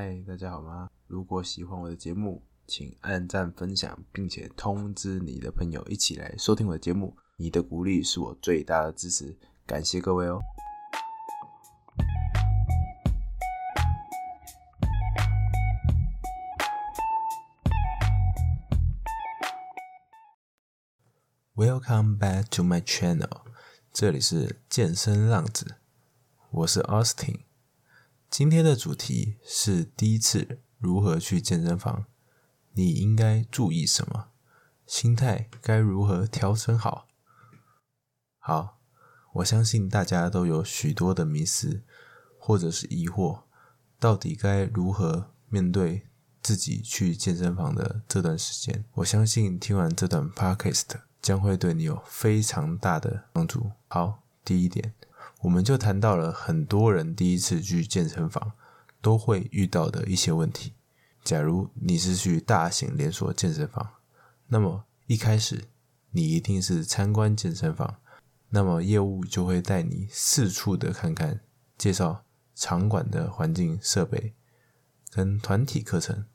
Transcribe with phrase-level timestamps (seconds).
[0.00, 0.88] 嗨，大家好吗？
[1.08, 7.16] 如果喜欢我的节目，请按赞、分享，并且通知你的朋友一起来收听我的节目。
[7.36, 10.40] 你的鼓励是我最大的支持，感谢各位哦。
[21.56, 23.40] Welcome back to my channel，
[23.92, 25.74] 这里是健身浪子，
[26.52, 27.47] 我是 Austin。
[28.30, 32.04] 今天的主题是第一次如何去健身房，
[32.72, 34.28] 你应该注意什么？
[34.86, 37.08] 心态该如何调整好？
[38.38, 38.78] 好，
[39.34, 41.82] 我相信大家都有许多的迷思
[42.38, 43.42] 或者是疑惑，
[43.98, 46.06] 到底该如何面对
[46.42, 48.84] 自己去健身房的这段时间？
[48.96, 50.84] 我相信听完这段 podcast
[51.20, 53.72] 将会对你有非常大的帮助。
[53.88, 54.94] 好，第一点。
[55.42, 58.52] 我们就谈到了很多人第一次去健身房
[59.00, 60.72] 都会遇到的一些问题。
[61.22, 63.88] 假如你是去大型连锁健身房，
[64.48, 65.64] 那么一开始
[66.10, 67.98] 你一定是参观健身房，
[68.48, 71.40] 那么业务就会带你四处的看看，
[71.76, 72.24] 介绍
[72.56, 74.34] 场馆的环境设备
[75.10, 76.26] 跟团体课程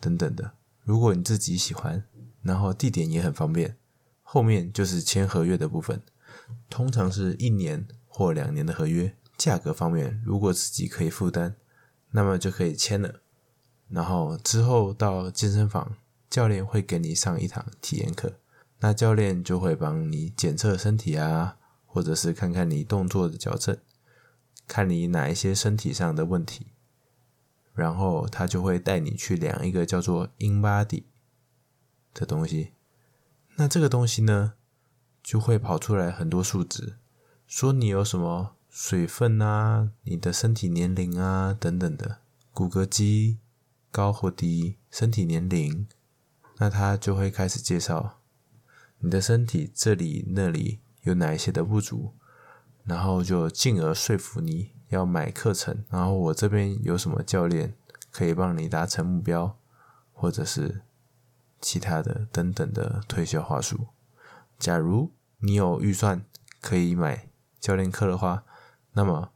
[0.00, 0.54] 等等的。
[0.82, 2.04] 如果你自己喜欢，
[2.42, 3.76] 然后地点也很方便，
[4.22, 6.02] 后面就是签合约的部分，
[6.68, 7.86] 通常是一年。
[8.16, 11.54] 或两年的合约，价格方面，如果自己可以负担，
[12.12, 13.20] 那么就可以签了。
[13.90, 15.98] 然后之后到健身房，
[16.30, 18.40] 教练会给你上一堂体验课，
[18.78, 23.76] 那教练就会帮你检测身体啊，或者是看看你动作的矫正，
[24.66, 26.68] 看你哪一些身体上的问题，
[27.74, 31.04] 然后他就会带你去量一个叫做 In Body
[32.14, 32.72] 的东西。
[33.56, 34.54] 那这个东西呢，
[35.22, 36.96] 就会跑出来很多数值。
[37.46, 42.18] 说你有什么水分啊，你的身体年龄啊等等的，
[42.52, 43.38] 骨骼肌
[43.92, 45.86] 高或低，身体年龄，
[46.58, 48.18] 那他就会开始介绍
[48.98, 52.14] 你的身体这里那里有哪一些的不足，
[52.82, 57.74] 然后就进而说服你要买课程，然后我这边有什么教练
[58.10, 59.56] 可以帮你达成目标，
[60.12, 60.82] 或者是
[61.60, 63.86] 其他的等等的推销话术。
[64.58, 66.24] 假如你有预算
[66.60, 67.28] 可以买。
[67.66, 68.44] 教练课的话，
[68.92, 69.32] 那么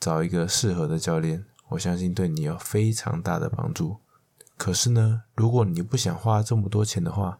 [0.00, 3.98] 找一个适合的教练，我相信对你有非常大的帮助。
[4.56, 7.38] 可是呢，如果你不想花这么多钱的话，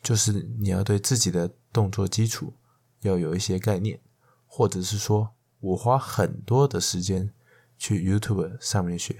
[0.00, 2.54] 就是你要对自己的动作基础
[3.00, 4.00] 要有一些概念，
[4.46, 7.34] 或者是说我花很多的时间
[7.76, 9.16] 去 YouTube 上面学，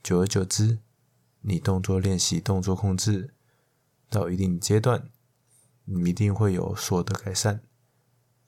[0.00, 0.78] 久而久之，
[1.40, 3.34] 你动作练习、动作控制
[4.08, 5.10] 到一定阶段，
[5.86, 7.62] 你一定会有所的改善。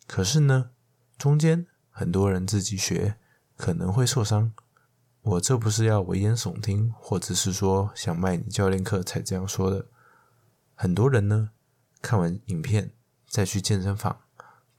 [0.08, 0.70] 可是呢，
[1.19, 3.16] 中间很多人自己学
[3.56, 4.54] 可能会受伤。
[5.20, 9.86] 我这不是要危言耸听，或者是说想卖你教练课才这样说的。
[10.74, 11.50] 很多人呢，
[12.00, 12.92] 看完影片
[13.28, 14.20] 再去健身房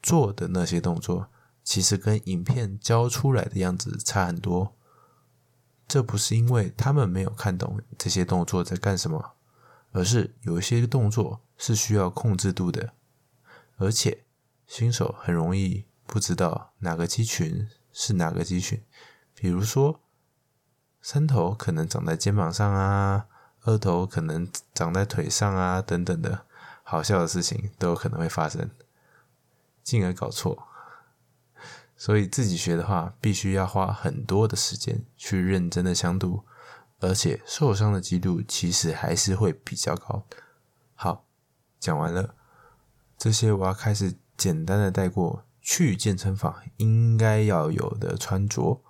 [0.02, 1.28] 做的那些动作，
[1.62, 4.74] 其实跟影片教出来的样子差很多。
[5.86, 9.34] 这不是因为他们没有看懂这些动作在干什么，
[9.92, 12.94] 而是有一些动作是需要控制度的，
[13.76, 14.24] 而且。
[14.70, 18.80] 新手很容易不知道哪个肌群是哪个肌群，
[19.34, 20.00] 比如说
[21.02, 23.26] 三头可能长在肩膀上啊，
[23.62, 26.46] 二头可能长在腿上啊，等等的
[26.84, 28.70] 好笑的事情都有可能会发生，
[29.82, 30.68] 进而搞错。
[31.96, 36.44] 所以自己学的话，必须要花很多的时间去认真的相度，
[37.00, 40.24] 而且受伤的几率其实还是会比较高。
[40.94, 41.24] 好，
[41.80, 42.36] 讲完了
[43.18, 44.14] 这些，我要开始。
[44.40, 48.82] 简单的带过去健身房应该要有的穿着，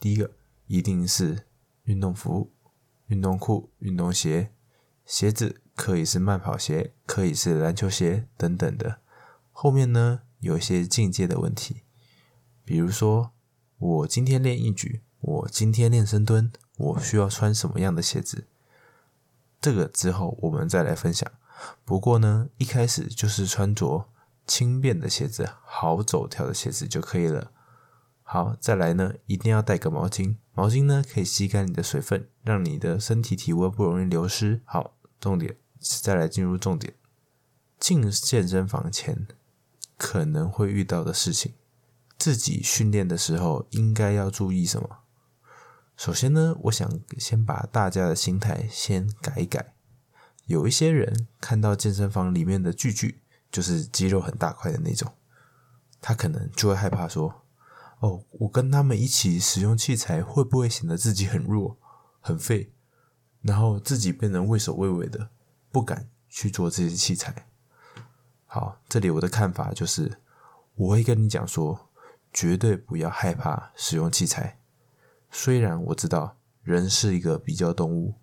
[0.00, 0.32] 第一个
[0.66, 1.46] 一定是
[1.84, 2.50] 运动服、
[3.06, 4.50] 运动裤、运动鞋，
[5.04, 8.98] 鞋子可以是慢跑鞋，可以是篮球鞋等等的。
[9.52, 11.84] 后面呢有一些进阶的问题，
[12.64, 13.30] 比如说
[13.78, 18.48] 我今天练硬举，我今天练深蹲，我需要穿什么样的鞋子？
[19.60, 21.30] 这个之后我们再来分享。
[21.84, 24.08] 不过呢，一开始就是穿着。
[24.46, 27.50] 轻便的鞋子，好走跳的鞋子就可以了。
[28.22, 30.36] 好，再来呢，一定要带个毛巾。
[30.52, 34.62] 毛巾呢，可以吸干你的水分，让你的身体体温不容易流失。
[34.64, 35.56] 好，重点，
[36.02, 36.94] 再来进入重点。
[37.78, 39.26] 进健身房前
[39.96, 41.54] 可能会遇到的事情，
[42.18, 44.98] 自己训练的时候应该要注意什么？
[45.96, 49.74] 首先呢，我想先把大家的心态先改一改。
[50.46, 53.20] 有一些人看到健身房里面的巨巨。
[53.56, 55.10] 就是肌肉很大块的那种，
[55.98, 57.42] 他可能就会害怕说
[58.00, 61.78] ：“哦，我跟他们一起使用器材，会不会显得自己很弱、
[62.20, 62.70] 很废，
[63.40, 65.30] 然后自己变得畏首畏尾的，
[65.72, 67.48] 不敢去做这些器材？
[68.44, 70.20] 好，这里我的看法就是，
[70.74, 71.88] 我会跟你讲说，
[72.30, 74.60] 绝对不要害怕使用器材。
[75.30, 78.16] 虽然我知道人是一个比较动物，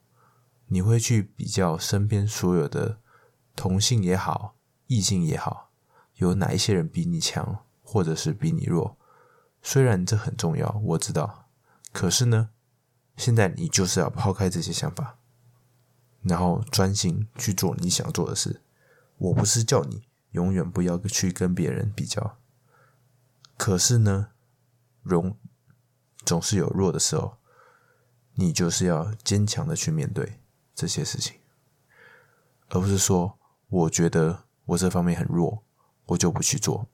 [0.68, 3.00] 你会去比较身边所有的
[3.56, 4.54] 同性也好、
[4.94, 5.72] 异性也好，
[6.18, 8.96] 有哪一些人比你强，或者是比你弱。
[9.64, 11.50] 虽然这很重要，我知道，
[11.92, 12.52] 可是呢，
[13.18, 15.18] 现在你就是要抛开这些想法，
[16.22, 18.62] 然后专心去做你想做的事。
[19.18, 22.38] 我不是叫你永远不要去跟别人比较，
[23.58, 24.28] 可是呢，
[25.02, 25.36] 容
[26.26, 27.38] 总是有弱的时候，
[28.36, 30.42] 你就是要坚强的去面对
[30.76, 31.40] 这些事情，
[32.70, 33.40] 而不是说
[33.70, 34.44] 我觉得
[34.74, 35.64] 我这方面很弱，
[36.06, 36.88] 我就不去做，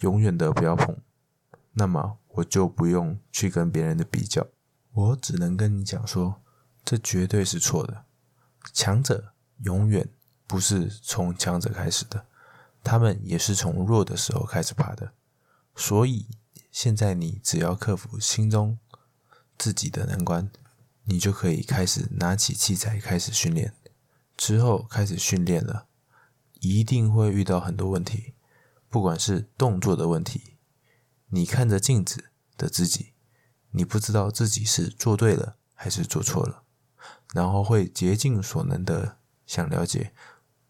[0.00, 0.96] 永远的不要碰。
[1.72, 4.46] 那么我就不用去跟别人的比较，
[4.92, 6.42] 我只能跟你讲说，
[6.84, 8.04] 这绝对是错的。
[8.72, 9.32] 强者
[9.64, 10.08] 永远
[10.46, 12.26] 不是从强者开始的，
[12.82, 15.12] 他们也是从弱的时候开始爬的。
[15.74, 16.26] 所以
[16.70, 18.78] 现在你只要克服心中
[19.56, 20.50] 自己的难关，
[21.04, 23.72] 你就可以开始拿起器材开始训练。
[24.36, 25.86] 之后开始训练了，
[26.62, 28.34] 一定会遇到很多问题，
[28.88, 30.56] 不管是动作的问题。
[31.30, 33.14] 你看着镜子的自己，
[33.72, 36.62] 你不知道自己是做对了还是做错了，
[37.34, 40.12] 然后会竭尽所能的想了解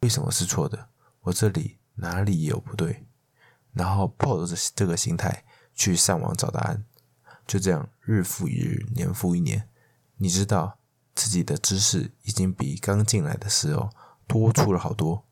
[0.00, 0.88] 为什么是错的，
[1.20, 3.04] 我这里哪里有不对，
[3.74, 5.44] 然后抱着这个心态
[5.74, 6.86] 去上网找答案，
[7.46, 9.68] 就这样日复一日，年复一年，
[10.16, 10.78] 你知道
[11.14, 13.90] 自己的知识已经比刚进来的时候
[14.26, 15.26] 多出了好多，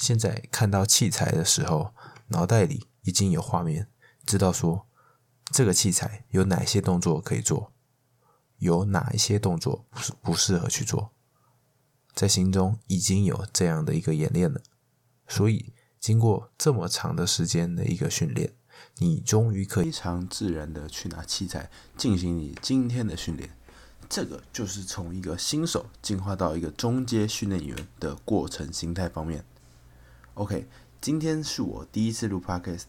[0.00, 1.92] 现在看到器材的时候，
[2.28, 3.86] 脑袋里已经有画面。
[4.24, 4.86] 知道说
[5.52, 7.70] 这个器材有哪些动作可以做，
[8.56, 11.10] 有哪一些动作不是不适合去做，
[12.14, 14.62] 在心中已经有这样的一个演练了。
[15.28, 18.54] 所以经过这么长的时间的一个训练，
[18.96, 23.50] 你终于可以非常自然的去拿器材进行你今天的训练。
[24.08, 29.44] 这个就是从一个新手进化到一个中阶训练员的过程心态方面。
[30.40, 30.66] OK，
[31.02, 32.86] 今天是我第一次录 Podcast，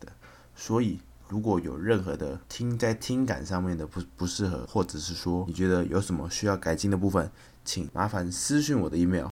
[0.56, 1.02] 所以。
[1.28, 7.32] 如果有任何的听在听感上面的不不适合，或者是说你觉得有什么需要改进的部分，
[7.64, 9.28] 请麻烦私信我的 email，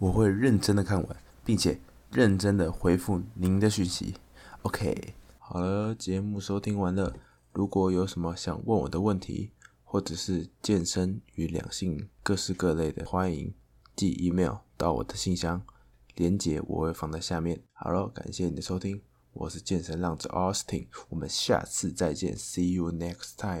[0.00, 1.80] 我会认真的看完，并且
[2.10, 4.16] 认真的回复您的讯息。
[4.62, 7.14] OK，好了，节目收听完了。
[7.52, 9.52] 如果有什么想问我的问题，
[9.84, 13.54] 或者是健身与两性各式各类的，欢迎
[13.94, 15.62] 寄 email 到我的信箱，
[16.14, 17.62] 连接我会放在下面。
[17.72, 19.02] 好了，感谢你的收听。
[19.32, 23.60] 我是健身浪子 Austin，我们下次再见，See you next time。